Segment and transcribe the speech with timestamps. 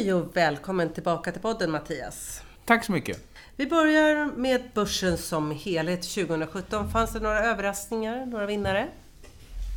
[0.00, 2.42] Hej och välkommen tillbaka till podden Mattias.
[2.64, 3.34] Tack så mycket.
[3.56, 6.90] Vi börjar med börsen som helhet 2017.
[6.90, 8.88] Fanns det några överraskningar, några vinnare?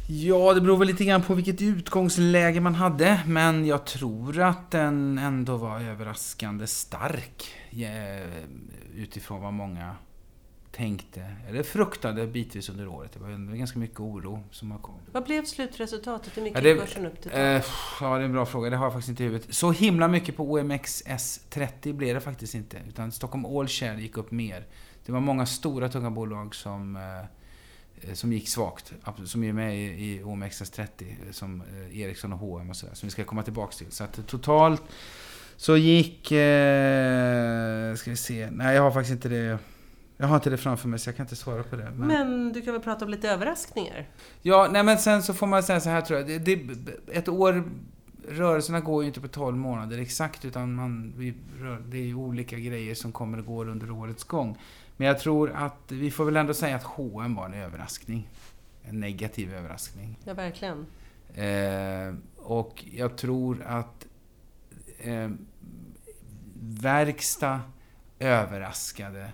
[0.10, 4.72] Ja, det beror väl lite grann på vilket utgångsläge man hade, men jag tror att
[4.72, 7.56] den ändå var överraskande stark
[8.96, 9.96] utifrån vad många
[10.74, 13.12] tänkte, eller fruktade bitvis under året.
[13.14, 15.02] Det var ganska mycket oro som har kommit.
[15.12, 16.38] Vad blev slutresultatet?
[16.38, 17.32] Hur mycket ja, gick börsen upp till?
[17.32, 17.64] Eh, ja,
[18.00, 18.70] det är en bra fråga.
[18.70, 19.54] Det har jag faktiskt inte i huvudet.
[19.54, 22.78] Så himla mycket på OMX S30 blev det faktiskt inte.
[22.88, 24.66] Utan Stockholm All Share gick upp mer.
[25.06, 26.96] Det var många stora tunga bolag som,
[28.02, 28.94] eh, som gick svagt.
[29.26, 31.32] Som är med i, i OMX S30.
[31.32, 32.94] Som eh, Ericsson och H&M och sådär.
[32.94, 33.92] Som vi ska komma tillbaka till.
[33.92, 34.84] Så att totalt
[35.58, 36.32] så gick...
[36.32, 38.50] Eh, ska vi se.
[38.52, 39.60] Nej, jag har faktiskt inte det.
[40.18, 41.92] Jag har inte det framför mig så jag kan inte svara på det.
[41.92, 44.10] Men, men du kan väl prata om lite överraskningar?
[44.42, 46.28] Ja, nej men sen så får man säga så här tror jag.
[46.28, 46.60] Det, det,
[47.12, 47.64] ett år,
[48.30, 51.34] rörelserna går ju inte på 12 månader exakt utan man, vi,
[51.86, 54.58] det är olika grejer som kommer och går under årets gång.
[54.98, 58.30] Men jag tror att vi får väl ändå säga att H&M var en överraskning.
[58.84, 60.20] En negativ överraskning.
[60.24, 60.86] Ja, verkligen.
[61.34, 64.08] Eh, och jag tror att
[65.00, 65.30] eh,
[66.60, 67.60] verkstad
[68.20, 69.30] överraskade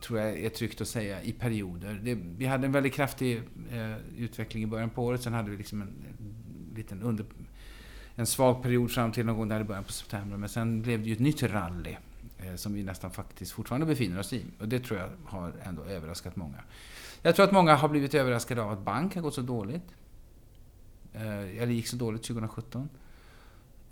[0.00, 2.00] tror jag är tryggt att säga, i perioder.
[2.02, 5.22] Det, vi hade en väldigt kraftig eh, utveckling i början på året.
[5.22, 7.26] Sen hade vi liksom en, en liten under,
[8.14, 10.36] en svag period fram till någon gång där i början på september.
[10.36, 11.96] Men sen blev det ju ett nytt rally
[12.38, 14.44] eh, som vi nästan faktiskt fortfarande befinner oss i.
[14.60, 16.58] Och det tror jag har ändå överraskat många.
[17.22, 19.94] Jag tror att många har blivit överraskade av att bank har gått så dåligt.
[21.12, 22.88] Eh, eller gick så dåligt 2017.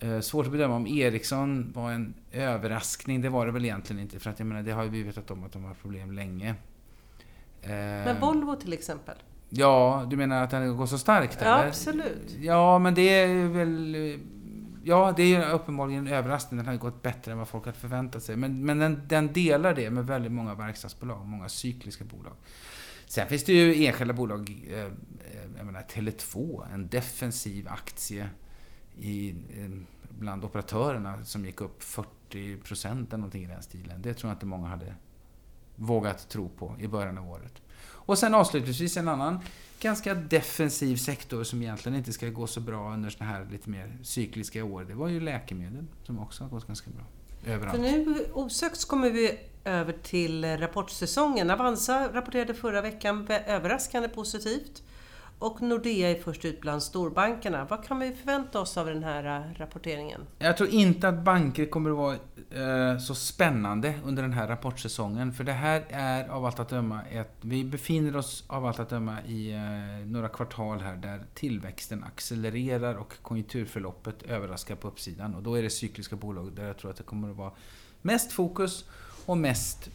[0.01, 3.21] Eh, svårt att bedöma om Ericsson var en överraskning.
[3.21, 4.19] Det var det väl egentligen inte.
[4.19, 6.55] För att jag menar, det har ju vi vetat om att de har problem länge.
[7.63, 9.17] Eh, men Volvo till exempel?
[9.49, 11.39] Ja, du menar att den går så starkt?
[11.41, 11.69] Ja, eller?
[11.69, 12.37] absolut.
[12.41, 14.19] Ja, men det är väl...
[14.85, 16.59] Ja, det är uppenbarligen en överraskning.
[16.59, 18.37] Den har gått bättre än vad folk hade förväntat sig.
[18.37, 22.33] Men, men den, den delar det med väldigt många verkstadsbolag, många cykliska bolag.
[23.07, 24.89] Sen finns det ju enskilda bolag, eh,
[25.57, 28.29] jag menar Tele2, en defensiv aktie
[29.01, 29.71] i, eh,
[30.09, 34.03] bland operatörerna som gick upp 40 procent eller någonting i den stilen.
[34.03, 34.95] Det tror jag inte många hade
[35.77, 37.63] vågat tro på i början av året.
[38.07, 39.41] Och sen avslutningsvis en annan
[39.81, 43.99] ganska defensiv sektor som egentligen inte ska gå så bra under såna här lite mer
[44.03, 44.85] cykliska år.
[44.85, 47.05] Det var ju läkemedel som också har gått ganska bra.
[47.53, 47.77] Överallt.
[47.77, 51.51] För nu osökt kommer vi över till eh, rapportsäsongen.
[51.51, 54.83] Avanza rapporterade förra veckan överraskande positivt.
[55.39, 57.65] Och Nordea är först ut bland storbankerna.
[57.71, 60.21] Vad kan vi förvänta oss av den här eh, rapporteringen?
[60.39, 62.15] Jag tror inte att banker kommer att vara
[62.51, 65.33] eh, så spännande under den här rapportsäsongen.
[65.33, 67.37] För det här är av allt att döma ett...
[67.41, 72.95] Vi befinner oss av allt att döma i eh, några kvartal här där tillväxten accelererar
[72.95, 75.35] och konjunkturförloppet överraskar på uppsidan.
[75.35, 77.53] Och då är det cykliska bolag där jag tror att det kommer att vara
[78.03, 78.85] mest fokus
[79.27, 79.91] och mest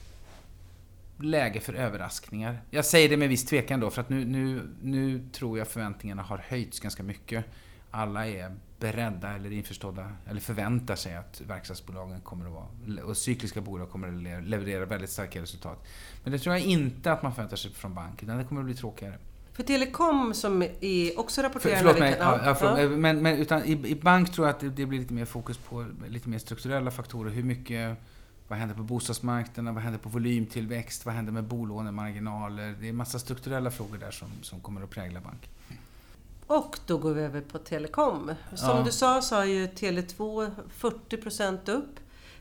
[1.24, 2.62] läge för överraskningar.
[2.70, 6.22] Jag säger det med viss tvekan då, för att nu, nu, nu tror jag förväntningarna
[6.22, 7.46] har höjts ganska mycket.
[7.92, 13.62] Alla är beredda eller införstådda, eller förväntar sig att verkstadsbolagen kommer att vara, och cykliska
[13.62, 15.88] bolag kommer att leverera väldigt starka resultat.
[16.24, 18.66] Men det tror jag inte att man förväntar sig från bank, utan det kommer att
[18.66, 19.18] bli tråkigare.
[19.54, 21.76] För Telekom som är också rapporterar...
[21.76, 22.90] För, förlåt mig, ja, ja, förlåt, ja.
[22.90, 25.58] Men, men utan, i, i, bank tror jag att det, det, blir lite mer fokus
[25.58, 27.32] på lite mer strukturella faktorer.
[27.32, 27.98] Hur mycket
[28.52, 29.74] vad händer på bostadsmarknaden?
[29.76, 31.06] Vad händer på volymtillväxt?
[31.06, 32.76] Vad händer med bolånemarginaler?
[32.82, 35.50] Det är massa strukturella frågor där som, som kommer att prägla banken.
[36.48, 38.32] Och då går vi över på telekom.
[38.56, 38.84] Som ja.
[38.86, 42.00] du sa så har ju Tele2 40% upp.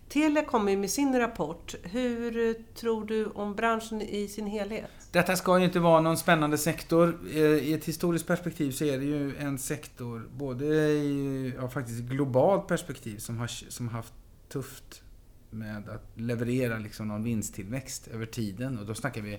[0.08, 1.74] Telia kommer med sin rapport.
[1.82, 4.90] Hur tror du om branschen i sin helhet?
[5.12, 7.18] Detta ska ju inte vara någon spännande sektor.
[7.34, 12.00] Eh, I ett historiskt perspektiv så är det ju en sektor, både i ja, faktiskt
[12.00, 14.12] globalt perspektiv, som har som haft
[14.48, 15.02] tufft
[15.50, 18.78] med att leverera liksom någon vinsttillväxt över tiden.
[18.78, 19.38] Och då snackar vi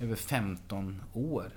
[0.00, 1.50] över 15 år.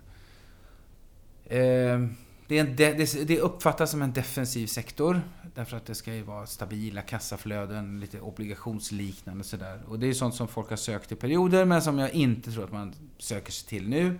[1.45, 2.07] Eh,
[2.47, 5.21] det, en det, uppfattas som en defensiv sektor.
[5.55, 9.81] Därför att det ska ju vara stabila kassaflöden, lite obligationsliknande sådär.
[9.87, 12.63] Och det är sånt som folk har sökt i perioder, men som jag inte tror
[12.63, 14.19] att man söker sig till nu.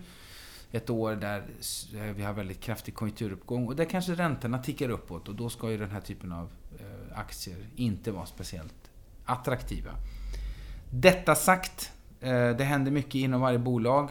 [0.72, 1.40] Ett år där
[1.96, 5.72] eh, vi har väldigt kraftig konjunkturuppgång och där kanske räntorna tickar uppåt och då ska
[5.72, 8.87] ju den här typen av eh, aktier inte vara speciellt
[9.28, 9.92] attraktiva.
[10.90, 14.10] Detta sagt, eh, det händer mycket inom varje bolag.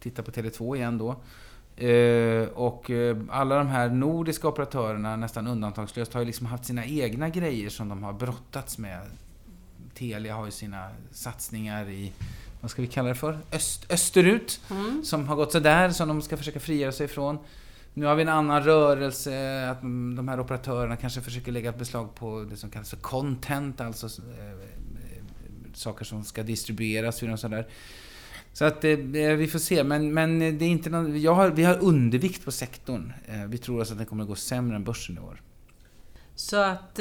[0.00, 1.16] Titta på Tele2 igen då.
[1.76, 6.84] Eh, och eh, alla de här nordiska operatörerna, nästan undantagslöst, har ju liksom haft sina
[6.84, 9.00] egna grejer som de har brottats med.
[9.94, 12.12] Telia har ju sina satsningar i,
[12.60, 13.38] vad ska vi kalla det för?
[13.52, 14.60] Öst, österut.
[14.70, 15.04] Mm.
[15.04, 17.38] Som har gått sådär, som de ska försöka frigöra sig ifrån.
[17.96, 19.80] Nu har vi en annan rörelse, att
[20.16, 24.50] de här operatörerna kanske försöker lägga beslag på det som kallas för content, alltså eh,
[24.50, 25.24] eh,
[25.74, 27.68] saker som ska distribueras och sådär.
[28.52, 28.96] Så att eh,
[29.36, 32.52] vi får se, men, men det är inte någon, jag har, vi har undervikt på
[32.52, 33.12] sektorn.
[33.48, 35.42] Vi tror alltså att den kommer att gå sämre än börsen i år.
[36.34, 37.00] Så att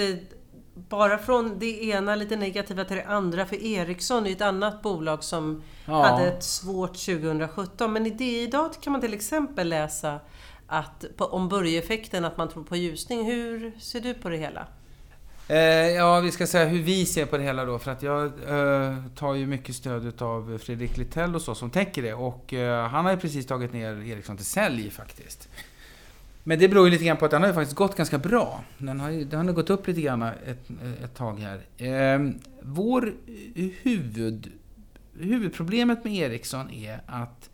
[0.76, 5.24] bara från det ena lite negativa till det andra, för Ericsson är ett annat bolag
[5.24, 6.04] som ja.
[6.04, 7.94] hade ett svårt 2017.
[7.94, 10.20] Men i det idag kan man till exempel läsa
[10.68, 13.26] att, på, om börjeffekten, att man tror på ljusning.
[13.26, 14.68] Hur ser du på det hela?
[15.48, 15.58] Eh,
[15.90, 17.80] ja, vi ska säga hur vi ser på det hela då.
[17.80, 22.02] För att jag eh, tar ju mycket stöd av Fredrik Littell och så som tänker
[22.02, 22.14] det.
[22.14, 25.50] Och eh, han har ju precis tagit ner Ericsson till sälj faktiskt.
[26.44, 28.64] Men det beror ju lite grann på att den har ju faktiskt gått ganska bra.
[28.78, 30.70] Den har ju den har gått upp lite grann ett,
[31.04, 31.86] ett tag här.
[31.88, 32.30] Eh,
[32.62, 33.14] vår
[33.82, 34.52] huvud,
[35.20, 37.50] huvudproblemet med Ericsson är att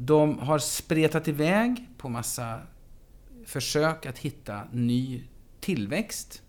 [0.00, 2.60] de har spretat iväg på massa
[3.46, 5.24] försök att hitta ny
[5.60, 6.42] tillväxt.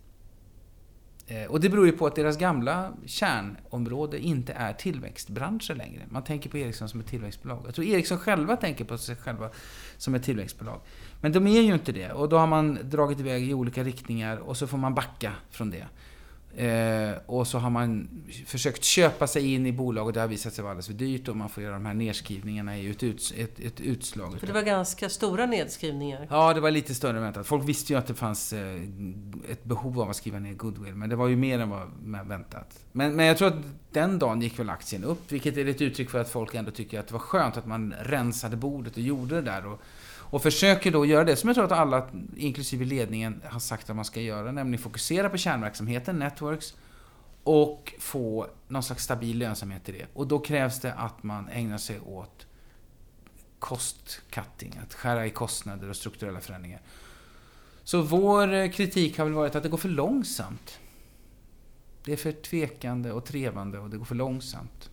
[1.26, 6.02] Eh, och det beror ju på att deras gamla kärnområde inte är tillväxtbranscher längre.
[6.10, 7.62] Man tänker på Ericsson som ett tillväxtbolag.
[7.66, 9.50] Jag tror Ericsson själva tänker på sig själva
[9.96, 10.80] som ett tillväxtbolag.
[11.20, 12.12] Men de är ju inte det.
[12.12, 15.70] Och då har man dragit iväg i olika riktningar och så får man backa från
[15.70, 15.86] det.
[16.56, 18.08] Eh, och så har man
[18.46, 21.28] försökt köpa sig in i bolag och det har visat sig vara alldeles för dyrt
[21.28, 24.40] och man får göra de här nedskrivningarna i ett, ut, ett, ett utslag.
[24.40, 26.26] För det var ganska stora nedskrivningar?
[26.30, 27.46] Ja, det var lite större än väntat.
[27.46, 28.82] Folk visste ju att det fanns eh,
[29.50, 31.88] ett behov av att skriva ner goodwill, men det var ju mer än vad
[32.26, 32.84] väntat.
[32.92, 36.10] Men, men jag tror att den dagen gick väl aktien upp, vilket är ett uttryck
[36.10, 39.34] för att folk ändå tycker att det var skönt att man rensade bordet och gjorde
[39.34, 39.66] det där.
[39.66, 39.80] Och,
[40.30, 43.96] och försöker då göra det som jag tror att alla, inklusive ledningen, har sagt att
[43.96, 44.52] man ska göra.
[44.52, 46.74] Nämligen fokusera på kärnverksamheten, Networks,
[47.42, 50.06] och få någon slags stabil lönsamhet i det.
[50.14, 52.46] Och då krävs det att man ägnar sig åt
[53.58, 56.80] cost cutting, att skära i kostnader och strukturella förändringar.
[57.84, 60.78] Så vår kritik har väl varit att det går för långsamt.
[62.04, 64.90] Det är för tvekande och trevande och det går för långsamt.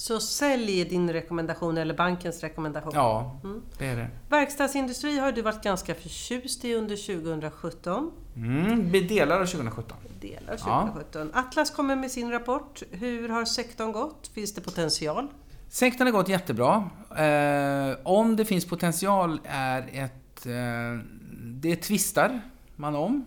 [0.00, 2.92] Så sälj din rekommendation, eller bankens rekommendation.
[2.94, 3.62] Ja, mm.
[3.78, 4.08] det är det.
[4.28, 8.10] Verkstadsindustri har du varit ganska förtjust i under 2017.
[8.36, 9.96] Mm, delar av 2017.
[10.20, 11.30] Delar av 2017.
[11.34, 11.40] Ja.
[11.40, 12.82] Atlas kommer med sin rapport.
[12.90, 14.30] Hur har sektorn gått?
[14.34, 15.28] Finns det potential?
[15.68, 16.90] Sektorn har gått jättebra.
[17.16, 20.46] Eh, om det finns potential är ett...
[20.46, 21.04] Eh,
[21.42, 22.40] det tvistar
[22.76, 23.24] man om.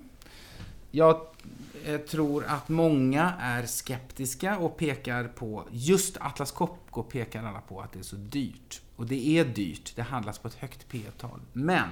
[0.91, 1.32] Jag
[1.85, 7.81] Eh, tror att många är skeptiska och pekar på, just Atlas Copco pekar alla på
[7.81, 8.81] att det är så dyrt.
[8.95, 11.39] Och det är dyrt, det handlas på ett högt P-tal.
[11.53, 11.89] Men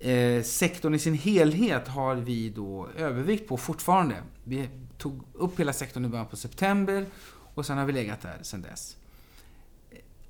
[0.00, 4.16] eh, sektorn i sin helhet har vi då övervikt på fortfarande.
[4.44, 4.68] Vi
[4.98, 7.06] tog upp hela sektorn i början på september
[7.54, 8.96] och sen har vi legat där sen dess.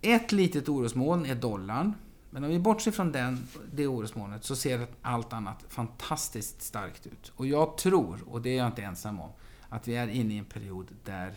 [0.02, 1.94] Ett litet orosmoln är dollarn.
[2.30, 7.32] Men om vi bortser från den, det orosmolnet så ser allt annat fantastiskt starkt ut.
[7.36, 9.30] Och jag tror, och det är jag inte ensam om,
[9.68, 11.34] att vi är inne i en period där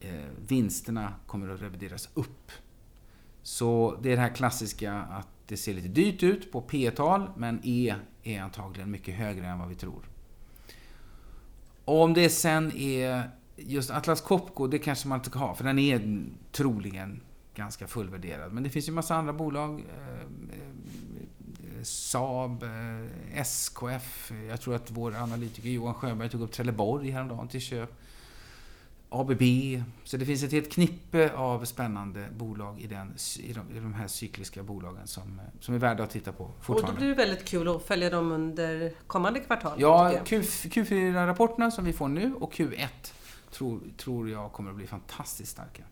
[0.00, 2.52] eh, vinsterna kommer att revideras upp.
[3.42, 7.60] Så det är det här klassiska att det ser lite dyrt ut på P-tal, men
[7.62, 10.08] E är antagligen mycket högre än vad vi tror.
[11.84, 15.64] Och om det sen är just Atlas Copco, det kanske man inte ska ha, för
[15.64, 17.20] den är troligen
[17.54, 18.52] ganska fullvärderad.
[18.52, 19.80] Men det finns ju massa andra bolag.
[19.80, 24.32] Eh, eh, Saab, eh, SKF.
[24.48, 28.00] Jag tror att vår analytiker Johan Sjöberg tog upp Trelleborg häromdagen till köp.
[29.08, 29.42] ABB.
[30.04, 33.94] Så det finns ett helt knippe av spännande bolag i, den, i, de, i de
[33.94, 36.92] här cykliska bolagen som, som är värda att titta på fortfarande.
[36.92, 39.80] Och det blir väldigt kul att följa dem under kommande kvartal.
[39.80, 42.88] Ja, Q4-rapporterna som vi får nu och Q1
[43.50, 45.82] tror, tror jag kommer att bli fantastiskt starka.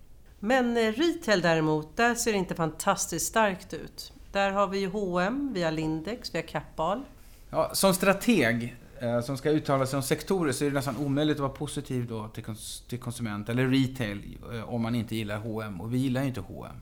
[0.44, 4.12] Men eh, retail däremot, där ser det inte fantastiskt starkt ut.
[4.32, 7.02] Där har vi ju H&M, vi har Lindex, vi har Kappahl.
[7.50, 11.37] Ja, som strateg eh, som ska uttala sig om sektorer så är det nästan omöjligt
[11.37, 15.38] att vara positiv då till, kons till konsument eller retail eh, om man inte gillar
[15.38, 16.80] H&M och vi gillar ju inte H&M.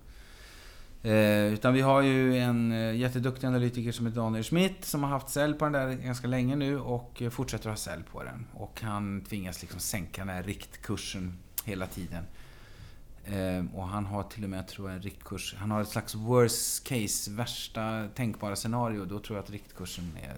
[1.02, 5.28] Eh, utan vi har ju en jätteduktig analytiker som heter Daniel Schmidt som har haft
[5.28, 8.46] sälj på den där ganska länge nu och fortsätter att ha sälj på den.
[8.54, 12.24] Och han tvingas liksom sänka den här riktkursen hela tiden.
[13.24, 15.54] Eh, och han har till och med, tror jag, en riktkurs.
[15.58, 19.04] Han har ett slags worst case, värsta tänkbara scenario.
[19.04, 20.36] Då tror jag att riktkursen är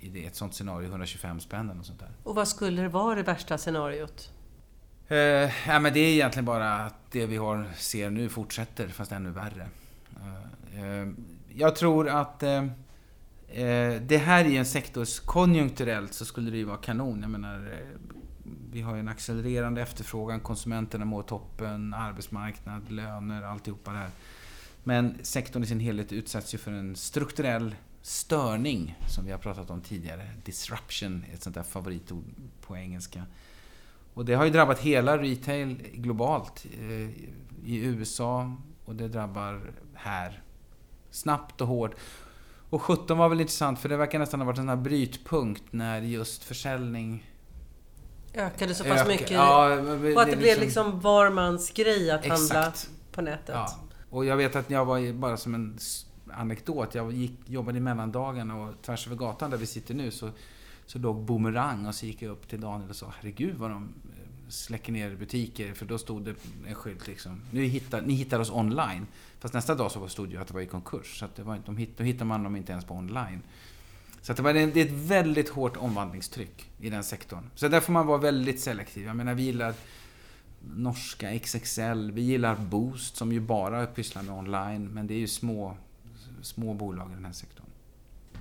[0.00, 2.10] i ett sånt scenario 125 spänn eller sånt där.
[2.22, 4.32] Och vad skulle det vara det värsta scenariot?
[5.08, 5.16] Eh,
[5.68, 9.30] ja, men det är egentligen bara att det vi har, ser nu fortsätter, fast ännu
[9.30, 9.68] värre.
[10.74, 11.08] Eh, eh
[11.54, 12.64] jag tror att eh,
[13.48, 17.20] eh, det här är en sektor, konjunkturellt så skulle det ju vara kanon.
[17.22, 17.82] Jag menar,
[18.72, 24.10] vi har en accelererande efterfrågan, konsumenterna mår toppen, arbetsmarknad, löner, alltihopa det här.
[24.84, 29.70] Men sektorn i sin helhet utsätts ju för en strukturell störning som vi har pratat
[29.70, 30.30] om tidigare.
[30.44, 32.24] Disruption är ett sånt där favoritord
[32.66, 33.22] på engelska.
[34.14, 36.66] Och det har ju drabbat hela retail globalt.
[36.80, 37.08] eh,
[37.64, 40.42] I USA och det drabbar här.
[41.10, 41.94] Snabbt och hårt.
[42.70, 45.62] Och 17 var väl intressant för det verkar nästan ha varit en sån här brytpunkt
[45.70, 47.31] när just försäljning
[48.34, 49.08] Ökade så pass ökar.
[49.08, 49.30] mycket.
[49.30, 49.80] Ja,
[50.14, 52.90] och att det blev liksom var mans grej att handla Exakt.
[53.12, 53.54] på nätet.
[53.54, 53.78] Ja.
[54.10, 55.78] Och jag vet att jag var bara som en
[56.32, 56.94] anekdot.
[56.94, 60.30] Jag gick, jobbade i mellandagarna och tvärs över gatan där vi sitter nu så,
[60.86, 63.82] så låg Boomerang och så gick jag upp till Daniel och sa Herregud vad de
[63.82, 65.74] eh, släcker ner butiker.
[65.74, 66.34] För då stod det
[66.66, 67.40] en skylt liksom.
[67.50, 69.06] Nu hittar, ni hittar oss online.
[69.40, 71.18] Fast nästa dag så stod det ju att det var i konkurs.
[71.18, 73.42] Så att det var, de hitt, då hittar man dem inte ens på online.
[74.22, 77.50] Så att det, var, det är ett väldigt hårt omvandlingstryck i den sektorn.
[77.54, 79.06] Så där får man vara väldigt selektiv.
[79.06, 79.74] Jag menar, vi gillar
[80.76, 84.88] norska XXL, vi gillar Boost som ju bara pysslar med online.
[84.88, 85.76] Men det är ju små,
[86.42, 87.66] små bolag i den här sektorn.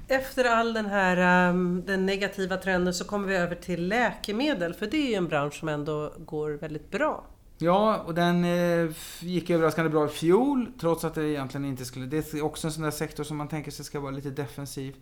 [0.08, 1.18] Efter all den här
[1.50, 4.74] ehm, den negativa trenden så kommer vi över till läkemedel.
[4.74, 7.24] För det är ju en bransch som ändå går väldigt bra.
[7.58, 12.06] Ja, och den eh, gick överraskande bra i fjol, trots att det egentligen inte skulle...
[12.06, 14.96] Det är också en sån där sektor som man tänker sig ska vara lite defensiv.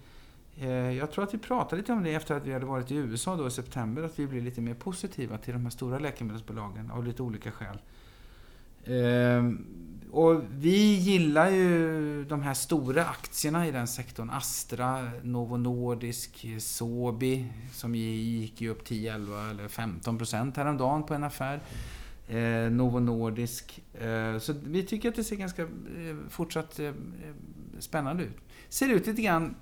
[0.61, 2.95] Eh, jag tror att vi pratade lite om det efter att vi hade varit i
[2.95, 6.91] USA då i september, att vi blir lite mer positiva till de här stora läkemedelsbolagen
[6.91, 7.77] av lite olika skäl.
[8.85, 9.65] Ehm,
[10.11, 14.29] och vi gillar ju de här stora aktierna i den sektorn.
[14.29, 21.13] Astra, Novo Nordisk, Sobi, som gick ju upp 10, 11 eller 15 procent häromdagen på
[21.13, 21.59] en affär
[22.27, 23.83] eh, Novo Nordisk.
[23.93, 25.67] Eh, så vi tycker att det ser ganska eh,
[26.29, 26.93] fortsatt eh, eh,
[27.79, 28.37] spännande ut.
[28.69, 29.55] Ser ut lite grann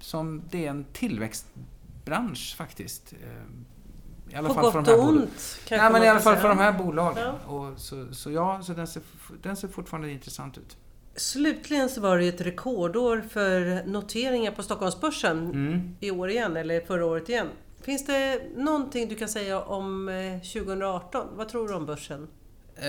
[0.00, 3.12] som det är en tillväxtbransch faktiskt.
[3.12, 5.58] Eh, I alla På fall för gott de här och ont.
[5.68, 7.34] Ja, men i alla fall för de här bolagen.
[7.46, 7.52] Ja.
[7.54, 9.02] Och så, så ja, så den ser,
[9.42, 10.76] den ser fortfarande intressant ut.
[11.16, 15.96] Slutligen så var det ett rekordår för noteringar på Stockholmsbörsen Mm.
[16.00, 17.46] i år igen, eller förra året igen.
[17.82, 21.26] Finns det någonting du kan säga om eh, 2018?
[21.36, 22.28] Vad tror du om börsen?
[22.76, 22.82] Eh,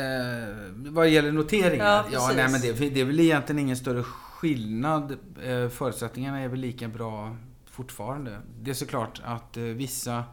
[0.75, 1.85] vad gäller noteringar?
[1.85, 4.03] Ja, Ja, nej, men det, det är väl egentligen ingen större
[4.43, 5.17] skillnad.
[5.43, 7.35] Eh, förutsättningarna är väl lika bra
[7.65, 8.41] fortfarande.
[8.61, 10.23] Det är såklart att eh, vissa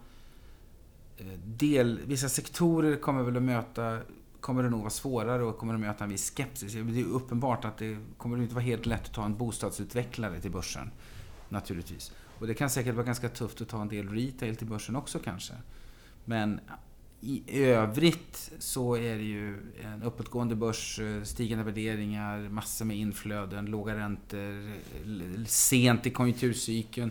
[1.16, 3.98] eh, del, vissa sektorer kommer väl att möta
[4.40, 6.72] kommer det nog vara svårare och kommer att möta en viss skepsis.
[6.72, 10.50] Det är uppenbart att det kommer inte vara helt lätt att ta en bostadsutvecklare till
[10.50, 10.90] börsen.
[11.48, 12.12] Naturligtvis.
[12.38, 15.18] Och det kan säkert vara ganska tufft att ta en del retail till börsen också
[15.18, 15.54] kanske.
[16.24, 16.60] Men
[17.22, 23.66] i övrigt så är det ju en uppåtgående börs, eh, stigande värderingar, massor med inflöden,
[23.66, 24.72] låga räntor,
[25.46, 27.10] sent i konjunkturcykeln.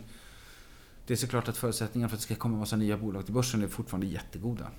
[1.08, 3.64] Det är såklart att förutsättningarna för att det ska komma massa nya bolag till börsen
[3.64, 4.72] är fortfarande jättegoda.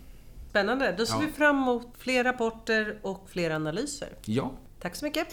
[0.51, 0.95] Spännande.
[0.99, 1.21] Då ser Ja.
[1.21, 4.09] vi fram emot fler rapporter och fler analyser.
[4.25, 5.27] Ja, Tack så mycket!